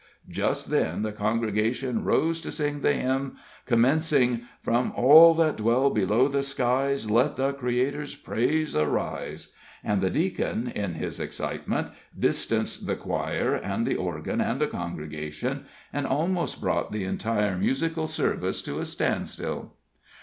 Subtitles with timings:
[0.29, 3.35] Just then the congregation rose to sing the hymn
[3.67, 9.51] commencing: "From all that dwell below the skies Let the Creator's praise arise";
[9.83, 15.65] and the Deacon, in his excitement, distanced the choir, and the organ, and the congregation,
[15.93, 19.75] and almost brought the entire musical service to a standstill.